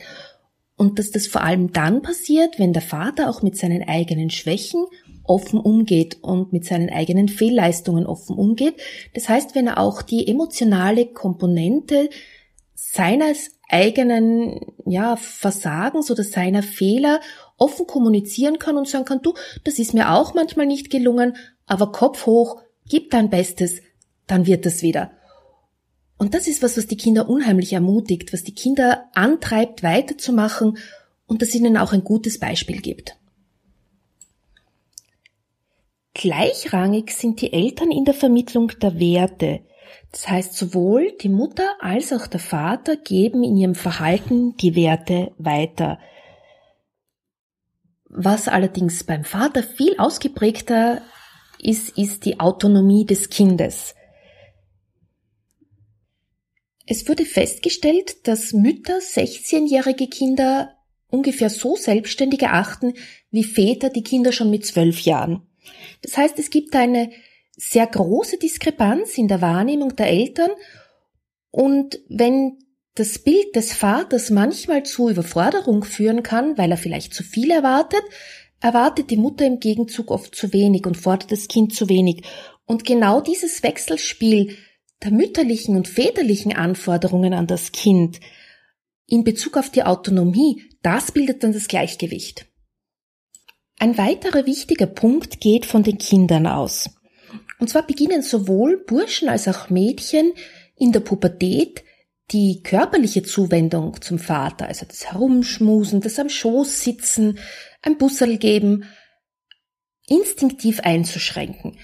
Und 0.75 0.99
dass 0.99 1.11
das 1.11 1.27
vor 1.27 1.43
allem 1.43 1.71
dann 1.71 2.01
passiert, 2.01 2.59
wenn 2.59 2.73
der 2.73 2.81
Vater 2.81 3.29
auch 3.29 3.41
mit 3.41 3.55
seinen 3.57 3.87
eigenen 3.87 4.29
Schwächen 4.29 4.85
offen 5.23 5.59
umgeht 5.59 6.17
und 6.21 6.51
mit 6.51 6.65
seinen 6.65 6.89
eigenen 6.89 7.29
Fehlleistungen 7.29 8.05
offen 8.05 8.35
umgeht. 8.35 8.75
Das 9.13 9.29
heißt, 9.29 9.55
wenn 9.55 9.67
er 9.67 9.77
auch 9.77 10.01
die 10.01 10.27
emotionale 10.27 11.05
Komponente 11.05 12.09
seines 12.91 13.51
eigenen 13.69 14.59
ja, 14.85 15.15
Versagens 15.15 16.11
oder 16.11 16.23
seiner 16.23 16.61
Fehler 16.61 17.21
offen 17.57 17.87
kommunizieren 17.87 18.59
kann 18.59 18.77
und 18.77 18.87
sagen 18.87 19.05
kann, 19.05 19.21
du, 19.21 19.33
das 19.63 19.79
ist 19.79 19.93
mir 19.93 20.11
auch 20.11 20.33
manchmal 20.33 20.65
nicht 20.65 20.89
gelungen, 20.89 21.35
aber 21.65 21.91
Kopf 21.91 22.25
hoch, 22.25 22.61
gib 22.87 23.09
dein 23.11 23.29
Bestes, 23.29 23.81
dann 24.27 24.45
wird 24.45 24.65
es 24.65 24.81
wieder. 24.81 25.11
Und 26.17 26.33
das 26.33 26.47
ist 26.47 26.61
was, 26.61 26.77
was 26.77 26.87
die 26.87 26.97
Kinder 26.97 27.29
unheimlich 27.29 27.73
ermutigt, 27.73 28.31
was 28.33 28.43
die 28.43 28.53
Kinder 28.53 29.09
antreibt, 29.13 29.81
weiterzumachen 29.81 30.77
und 31.25 31.41
das 31.41 31.55
ihnen 31.55 31.77
auch 31.77 31.93
ein 31.93 32.03
gutes 32.03 32.39
Beispiel 32.39 32.81
gibt. 32.81 33.15
Gleichrangig 36.13 37.11
sind 37.11 37.41
die 37.41 37.53
Eltern 37.53 37.91
in 37.91 38.05
der 38.05 38.13
Vermittlung 38.13 38.71
der 38.79 38.99
Werte. 38.99 39.61
Das 40.11 40.27
heißt, 40.27 40.53
sowohl 40.53 41.11
die 41.21 41.29
Mutter 41.29 41.67
als 41.79 42.13
auch 42.13 42.27
der 42.27 42.39
Vater 42.39 42.97
geben 42.97 43.43
in 43.43 43.57
ihrem 43.57 43.75
Verhalten 43.75 44.55
die 44.57 44.75
Werte 44.75 45.31
weiter. 45.37 45.99
Was 48.05 48.47
allerdings 48.47 49.03
beim 49.03 49.23
Vater 49.23 49.63
viel 49.63 49.97
ausgeprägter 49.97 51.01
ist, 51.59 51.97
ist 51.97 52.25
die 52.25 52.39
Autonomie 52.39 53.05
des 53.05 53.29
Kindes. 53.29 53.95
Es 56.85 57.07
wurde 57.07 57.25
festgestellt, 57.25 58.27
dass 58.27 58.53
Mütter 58.53 58.97
16-jährige 58.97 60.07
Kinder 60.07 60.75
ungefähr 61.07 61.49
so 61.49 61.75
selbstständig 61.75 62.41
erachten 62.41 62.93
wie 63.31 63.43
Väter 63.43 63.89
die 63.89 64.03
Kinder 64.03 64.31
schon 64.31 64.49
mit 64.49 64.65
zwölf 64.65 64.99
Jahren. 65.01 65.47
Das 66.01 66.17
heißt, 66.17 66.37
es 66.39 66.49
gibt 66.49 66.75
eine 66.75 67.09
sehr 67.55 67.87
große 67.87 68.37
Diskrepanz 68.37 69.17
in 69.17 69.27
der 69.27 69.41
Wahrnehmung 69.41 69.95
der 69.95 70.07
Eltern 70.07 70.51
und 71.51 71.99
wenn 72.09 72.57
das 72.95 73.19
Bild 73.19 73.55
des 73.55 73.73
Vaters 73.73 74.29
manchmal 74.29 74.83
zu 74.83 75.09
Überforderung 75.09 75.83
führen 75.83 76.23
kann, 76.23 76.57
weil 76.57 76.71
er 76.71 76.77
vielleicht 76.77 77.13
zu 77.13 77.23
viel 77.23 77.51
erwartet, 77.51 78.03
erwartet 78.59 79.09
die 79.09 79.17
Mutter 79.17 79.45
im 79.45 79.59
Gegenzug 79.59 80.11
oft 80.11 80.35
zu 80.35 80.53
wenig 80.53 80.85
und 80.85 80.95
fordert 80.95 81.31
das 81.31 81.47
Kind 81.47 81.75
zu 81.75 81.89
wenig. 81.89 82.23
Und 82.65 82.85
genau 82.85 83.19
dieses 83.19 83.61
Wechselspiel 83.61 84.55
der 85.03 85.11
mütterlichen 85.11 85.75
und 85.75 85.87
väterlichen 85.87 86.53
Anforderungen 86.53 87.33
an 87.33 87.45
das 87.47 87.71
Kind 87.71 88.19
in 89.05 89.23
Bezug 89.23 89.57
auf 89.57 89.69
die 89.69 89.83
Autonomie, 89.83 90.63
das 90.81 91.11
bildet 91.11 91.43
dann 91.43 91.51
das 91.51 91.67
Gleichgewicht. 91.67 92.47
Ein 93.79 93.97
weiterer 93.97 94.45
wichtiger 94.45 94.87
Punkt 94.87 95.41
geht 95.41 95.65
von 95.65 95.83
den 95.83 95.97
Kindern 95.97 96.47
aus. 96.47 96.89
Und 97.63 97.69
zwar 97.69 97.87
beginnen 97.87 98.21
sowohl 98.21 98.75
Burschen 98.75 99.29
als 99.29 99.47
auch 99.47 99.69
Mädchen 99.69 100.33
in 100.75 100.91
der 100.91 100.99
Pubertät 100.99 101.85
die 102.31 102.61
körperliche 102.61 103.23
Zuwendung 103.23 104.01
zum 104.01 104.19
Vater, 104.19 104.67
also 104.67 104.85
das 104.85 105.13
Herumschmusen, 105.13 106.01
das 106.01 106.19
am 106.19 106.27
Schoß 106.27 106.81
sitzen, 106.81 107.39
ein 107.81 107.97
Bussel 107.97 108.37
geben, 108.37 108.83
instinktiv 110.09 110.81
einzuschränken. 110.81 111.79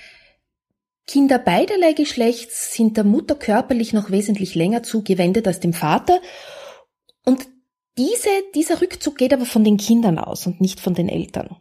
Kinder 1.07 1.39
beiderlei 1.39 1.93
Geschlechts 1.93 2.73
sind 2.73 2.97
der 2.97 3.05
Mutter 3.05 3.35
körperlich 3.35 3.93
noch 3.93 4.11
wesentlich 4.11 4.55
länger 4.55 4.83
zugewendet 4.83 5.47
als 5.47 5.61
dem 5.61 5.71
Vater 5.71 6.19
und 7.23 7.47
diese, 7.97 8.27
dieser 8.53 8.81
Rückzug 8.81 9.17
geht 9.17 9.31
aber 9.31 9.45
von 9.45 9.63
den 9.63 9.77
Kindern 9.77 10.19
aus 10.19 10.45
und 10.45 10.59
nicht 10.59 10.81
von 10.81 10.93
den 10.93 11.07
Eltern. 11.07 11.55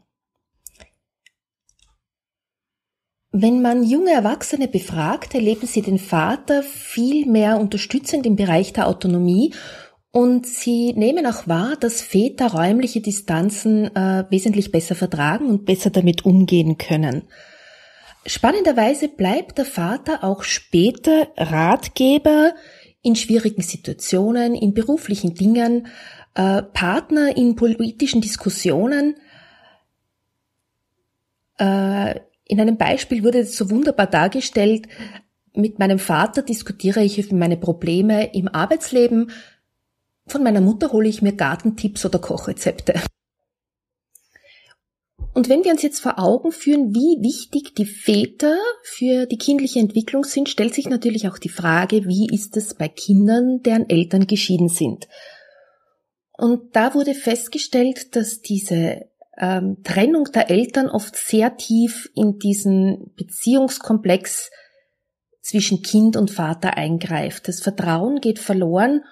Wenn 3.41 3.63
man 3.63 3.85
junge 3.85 4.11
Erwachsene 4.11 4.67
befragt, 4.67 5.33
erleben 5.33 5.69
sie 5.69 5.81
den 5.81 6.01
Vater 6.01 6.65
viel 6.65 7.25
mehr 7.25 7.61
unterstützend 7.61 8.27
im 8.27 8.35
Bereich 8.35 8.73
der 8.73 8.89
Autonomie 8.89 9.55
und 10.11 10.45
sie 10.45 10.93
nehmen 10.95 11.25
auch 11.25 11.47
wahr, 11.47 11.77
dass 11.79 12.03
Väter 12.03 12.49
räumliche 12.49 13.01
Distanzen 13.01 13.95
äh, 13.95 14.25
wesentlich 14.29 14.73
besser 14.73 14.97
vertragen 14.97 15.51
und 15.51 15.67
besser 15.67 15.91
damit 15.91 16.25
umgehen 16.25 16.79
können. 16.79 17.29
Spannenderweise 18.27 19.07
bleibt 19.07 19.59
der 19.59 19.67
Vater 19.67 20.25
auch 20.25 20.43
später 20.43 21.29
Ratgeber 21.37 22.55
in 23.03 23.15
schwierigen 23.15 23.63
Situationen, 23.63 24.57
in 24.57 24.75
beruflichen 24.75 25.35
Dingen, 25.35 25.87
äh, 26.35 26.63
Partner 26.63 27.37
in 27.37 27.55
politischen 27.55 28.21
Diskussionen. 28.21 29.15
Äh, 31.59 32.17
in 32.49 32.61
einem 32.61 32.77
Beispiel 32.77 33.23
wurde 33.23 33.41
es 33.41 33.57
so 33.57 33.71
wunderbar 33.71 34.07
dargestellt, 34.07 34.89
mit 35.55 35.79
meinem 35.79 35.99
Vater 35.99 36.43
diskutiere 36.43 37.03
ich 37.03 37.31
meine 37.33 37.57
Probleme 37.57 38.35
im 38.35 38.49
Arbeitsleben, 38.49 39.31
von 40.27 40.43
meiner 40.43 40.61
Mutter 40.61 40.93
hole 40.93 41.09
ich 41.09 41.23
mir 41.23 41.33
Gartentipps 41.33 42.05
oder 42.05 42.19
Kochrezepte. 42.19 43.01
Und 45.35 45.49
wenn 45.49 45.65
wir 45.65 45.73
uns 45.73 45.83
jetzt 45.83 46.01
vor 46.01 46.19
Augen 46.19 46.53
führen, 46.53 46.95
wie 46.95 47.23
wichtig 47.23 47.75
die 47.75 47.87
Väter 47.87 48.59
für 48.83 49.27
die 49.27 49.39
kindliche 49.39 49.79
Entwicklung 49.79 50.25
sind, 50.25 50.49
stellt 50.49 50.75
sich 50.75 50.89
natürlich 50.89 51.29
auch 51.29 51.39
die 51.39 51.49
Frage, 51.49 52.07
wie 52.07 52.29
ist 52.33 52.57
es 52.57 52.75
bei 52.75 52.89
Kindern, 52.89 53.63
deren 53.63 53.89
Eltern 53.89 54.27
geschieden 54.27 54.69
sind. 54.69 55.09
Und 56.33 56.75
da 56.75 56.95
wurde 56.95 57.15
festgestellt, 57.15 58.17
dass 58.17 58.43
diese 58.43 59.07
ähm, 59.39 59.83
Trennung 59.85 60.25
der 60.35 60.51
Eltern 60.51 60.89
oft 60.89 61.17
sehr 61.17 61.57
tief 61.57 62.11
in 62.15 62.39
diesen 62.39 63.13
Beziehungskomplex 63.17 64.51
zwischen 65.41 65.83
Kind 65.83 66.17
und 66.17 66.31
Vater 66.31 66.77
eingreift. 66.77 67.49
Das 67.49 67.61
Vertrauen 67.61 68.21
geht 68.21 68.39
verloren 68.39 69.03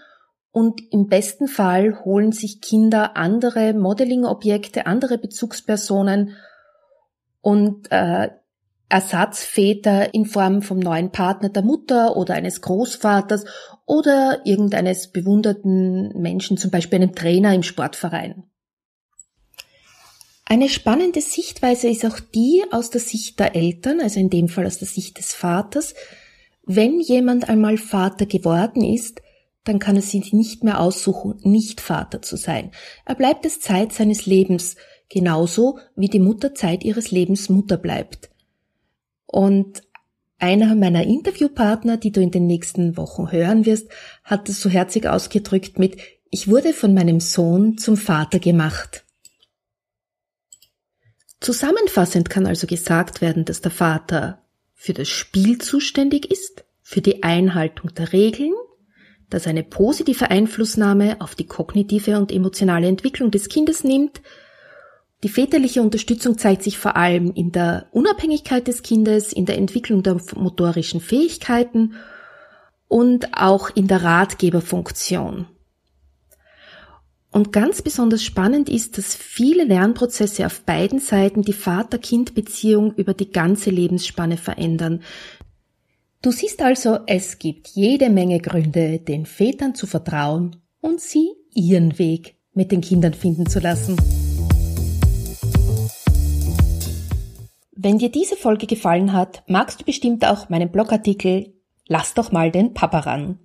und 0.51 0.81
im 0.91 1.07
besten 1.07 1.49
Fall 1.49 2.05
holen 2.05 2.33
sich 2.33 2.61
Kinder 2.61 3.17
andere 3.17 3.73
Modeling-Objekte, 3.73 4.87
andere 4.87 5.19
Bezugspersonen 5.19 6.37
und 7.41 7.91
äh, 7.91 8.31
Ersatzväter 8.89 10.15
in 10.15 10.27
Form 10.27 10.63
vom 10.63 10.79
neuen 10.79 11.11
Partner 11.11 11.49
der 11.49 11.63
Mutter 11.63 12.17
oder 12.17 12.35
eines 12.35 12.61
Großvaters 12.61 13.45
oder 13.85 14.41
irgendeines 14.45 15.11
bewunderten 15.11 16.13
Menschen, 16.21 16.57
zum 16.57 16.71
Beispiel 16.71 17.01
einem 17.01 17.15
Trainer 17.15 17.55
im 17.55 17.63
Sportverein. 17.63 18.45
Eine 20.49 20.69
spannende 20.69 21.21
Sichtweise 21.21 21.89
ist 21.89 22.07
auch 22.07 22.21
die 22.21 22.63
aus 22.71 22.91
der 22.91 23.01
Sicht 23.01 23.41
der 23.41 23.57
Eltern, 23.57 24.01
also 24.01 24.21
in 24.21 24.31
dem 24.31 24.49
Fall 24.49 24.65
aus 24.65 24.79
der 24.79 24.87
Sicht 24.87 25.19
des 25.19 25.35
Vaters. 25.35 25.95
Wenn 26.65 27.01
jemand 27.01 27.49
einmal 27.49 27.79
Vater 27.79 28.27
geworden 28.27 28.85
ist, 28.85 29.21
dann 29.65 29.81
kann 29.81 29.97
er 29.97 30.03
sich 30.03 30.33
nicht 30.33 30.63
mehr 30.63 30.81
aussuchen, 30.81 31.41
nicht 31.43 31.81
Vater 31.81 32.23
zu 32.23 32.37
sein. 32.37 32.71
Er 33.05 33.17
bleibt 33.17 33.45
es 33.45 33.59
Zeit 33.59 33.93
seines 33.93 34.27
Lebens, 34.27 34.77
genauso 35.09 35.81
wie 35.97 36.09
die 36.09 36.21
Mutter 36.21 36.55
Zeit 36.55 36.85
ihres 36.85 37.11
Lebens 37.11 37.49
Mutter 37.49 37.77
bleibt. 37.77 38.31
Und 39.27 39.83
einer 40.39 40.77
meiner 40.77 41.03
Interviewpartner, 41.03 41.97
die 41.97 42.13
du 42.13 42.21
in 42.21 42.31
den 42.31 42.47
nächsten 42.47 42.97
Wochen 42.97 43.33
hören 43.33 43.67
wirst, 43.67 43.89
hat 44.23 44.49
es 44.49 44.63
so 44.63 44.71
herzig 44.71 45.09
ausgedrückt 45.09 45.81
mit 45.81 45.97
Ich 46.31 46.47
wurde 46.47 46.73
von 46.73 46.95
meinem 46.95 47.19
Sohn 47.19 47.79
zum 47.79 47.97
Vater 47.97 48.39
gemacht. 48.39 49.06
Zusammenfassend 51.41 52.31
kann 52.31 52.47
also 52.47 52.67
gesagt 52.67 53.21
werden, 53.21 53.45
dass 53.45 53.61
der 53.61 53.71
Vater 53.71 54.43
für 54.75 54.95
das 54.95 55.09
Spiel 55.09 55.59
zuständig 55.59 56.31
ist, 56.31 56.65
für 56.83 57.01
die 57.01 57.23
Einhaltung 57.23 57.93
der 57.95 58.13
Regeln, 58.13 58.55
dass 59.29 59.47
eine 59.47 59.65
positive 59.65 60.31
Einflussnahme 60.31 61.21
auf 61.21 61.35
die 61.35 61.47
kognitive 61.47 62.19
und 62.19 62.31
emotionale 62.31 62.87
Entwicklung 62.87 63.31
des 63.31 63.49
Kindes 63.49 63.83
nimmt. 63.83 64.23
Die 65.25 65.29
väterliche 65.29 65.83
Unterstützung 65.83 66.39
zeigt 66.39 66.63
sich 66.63 66.79
vor 66.79 66.97
allem 66.97 67.33
in 67.33 67.51
der 67.51 67.89
Unabhängigkeit 67.91 68.69
des 68.69 68.83
Kindes, 68.83 69.33
in 69.33 69.47
der 69.47 69.57
Entwicklung 69.57 70.03
der 70.03 70.21
motorischen 70.37 71.01
Fähigkeiten 71.01 71.95
und 72.87 73.37
auch 73.37 73.71
in 73.75 73.89
der 73.89 74.05
Ratgeberfunktion. 74.05 75.47
Und 77.37 77.53
ganz 77.53 77.83
besonders 77.83 78.25
spannend 78.25 78.71
ist, 78.71 78.97
dass 78.97 79.15
viele 79.15 79.65
Lernprozesse 79.65 80.47
auf 80.47 80.63
beiden 80.63 81.01
Seiten 81.01 81.43
die 81.43 81.53
Vater-Kind-Beziehung 81.53 82.95
über 82.95 83.13
die 83.13 83.31
ganze 83.31 83.69
Lebensspanne 83.69 84.39
verändern. 84.39 85.03
Du 86.23 86.31
siehst 86.31 86.63
also, 86.63 87.01
es 87.07 87.39
gibt 87.39 87.69
jede 87.69 88.09
Menge 88.09 88.41
Gründe, 88.41 89.01
den 89.01 89.27
Vätern 89.27 89.75
zu 89.75 89.87
vertrauen 89.87 90.57
und 90.81 91.03
sie 91.03 91.29
ihren 91.53 91.99
Weg 91.99 92.37
mit 92.55 92.73
den 92.73 92.81
Kindern 92.81 93.13
finden 93.13 93.45
zu 93.45 93.61
lassen. 93.61 93.99
Wenn 97.73 97.99
dir 97.99 98.11
diese 98.11 98.37
Folge 98.37 98.67
gefallen 98.67 99.13
hat, 99.13 99.43
magst 99.47 99.79
du 99.83 99.85
bestimmt 99.85 100.25
auch 100.25 100.49
meinen 100.49 100.73
Blogartikel 100.73 101.53
Lass 101.87 102.15
doch 102.15 102.33
mal 102.33 102.51
den 102.51 102.73
Papa 102.73 103.01
ran 103.01 103.39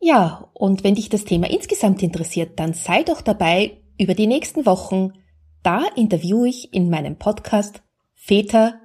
ja, 0.00 0.50
und 0.54 0.84
wenn 0.84 0.94
dich 0.94 1.08
das 1.08 1.24
Thema 1.24 1.50
insgesamt 1.50 2.02
interessiert, 2.02 2.58
dann 2.58 2.74
sei 2.74 3.02
doch 3.02 3.22
dabei 3.22 3.82
über 3.98 4.14
die 4.14 4.26
nächsten 4.26 4.66
Wochen 4.66 5.12
Da 5.62 5.86
interviewe 5.96 6.48
ich 6.48 6.72
in 6.72 6.90
meinem 6.90 7.16
Podcast 7.16 7.82
Väter 8.14 8.80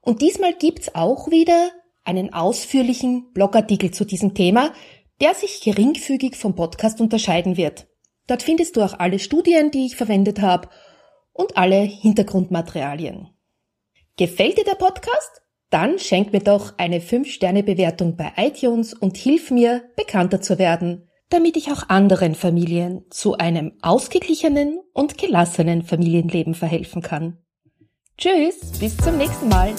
Und 0.00 0.22
diesmal 0.22 0.54
gibt's 0.54 0.94
auch 0.94 1.30
wieder 1.30 1.70
einen 2.04 2.32
ausführlichen 2.32 3.32
Blogartikel 3.32 3.90
zu 3.90 4.04
diesem 4.04 4.34
Thema, 4.34 4.72
der 5.20 5.34
sich 5.34 5.60
geringfügig 5.60 6.36
vom 6.36 6.54
Podcast 6.54 7.00
unterscheiden 7.00 7.56
wird. 7.56 7.88
Dort 8.26 8.42
findest 8.42 8.76
du 8.76 8.82
auch 8.82 8.98
alle 8.98 9.18
Studien, 9.18 9.70
die 9.70 9.86
ich 9.86 9.96
verwendet 9.96 10.40
habe 10.40 10.68
und 11.32 11.56
alle 11.56 11.80
Hintergrundmaterialien. 11.80 13.28
Gefällt 14.16 14.58
dir 14.58 14.64
der 14.64 14.76
Podcast? 14.76 15.42
Dann 15.70 15.98
schenk 15.98 16.32
mir 16.32 16.40
doch 16.40 16.78
eine 16.78 17.00
5-Sterne-Bewertung 17.00 18.16
bei 18.16 18.32
iTunes 18.36 18.94
und 18.94 19.16
hilf 19.16 19.50
mir, 19.50 19.82
bekannter 19.96 20.40
zu 20.40 20.58
werden, 20.58 21.08
damit 21.34 21.56
ich 21.56 21.72
auch 21.72 21.88
anderen 21.88 22.36
Familien 22.36 23.04
zu 23.10 23.36
einem 23.36 23.72
ausgeglichenen 23.82 24.78
und 24.92 25.18
gelassenen 25.18 25.82
Familienleben 25.82 26.54
verhelfen 26.54 27.02
kann. 27.02 27.38
Tschüss, 28.16 28.78
bis 28.78 28.96
zum 28.98 29.18
nächsten 29.18 29.48
Mal. 29.48 29.72